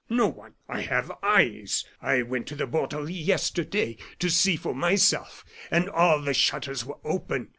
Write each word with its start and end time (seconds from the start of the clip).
"No 0.09 0.29
one 0.29 0.55
I 0.67 0.81
have 0.81 1.11
eyes. 1.21 1.85
I 2.01 2.23
went 2.23 2.47
to 2.47 2.55
the 2.55 2.65
Borderie 2.65 3.13
yesterday 3.13 3.97
to 4.17 4.31
see 4.31 4.55
for 4.55 4.73
myself, 4.73 5.45
and 5.69 5.87
all 5.91 6.19
the 6.23 6.33
shutters 6.33 6.83
were 6.83 6.97
open. 7.03 7.49